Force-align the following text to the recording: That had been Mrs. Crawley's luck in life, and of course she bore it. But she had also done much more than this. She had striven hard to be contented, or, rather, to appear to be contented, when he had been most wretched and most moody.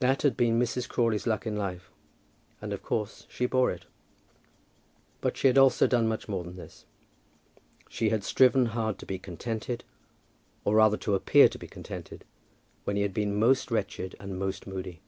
That 0.00 0.20
had 0.20 0.36
been 0.36 0.58
Mrs. 0.60 0.86
Crawley's 0.86 1.26
luck 1.26 1.46
in 1.46 1.56
life, 1.56 1.90
and 2.60 2.70
of 2.70 2.82
course 2.82 3.26
she 3.30 3.46
bore 3.46 3.70
it. 3.70 3.86
But 5.22 5.38
she 5.38 5.46
had 5.46 5.56
also 5.56 5.86
done 5.86 6.06
much 6.06 6.28
more 6.28 6.44
than 6.44 6.56
this. 6.56 6.84
She 7.88 8.10
had 8.10 8.24
striven 8.24 8.66
hard 8.66 8.98
to 8.98 9.06
be 9.06 9.18
contented, 9.18 9.82
or, 10.66 10.74
rather, 10.74 10.98
to 10.98 11.14
appear 11.14 11.48
to 11.48 11.58
be 11.58 11.66
contented, 11.66 12.26
when 12.84 12.96
he 12.96 13.02
had 13.04 13.14
been 13.14 13.36
most 13.36 13.70
wretched 13.70 14.14
and 14.20 14.38
most 14.38 14.66
moody. 14.66 15.00